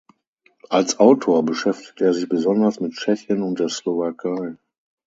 [0.69, 4.55] Als Autor beschäftigt er sich besonders mit Tschechien und der Slowakei.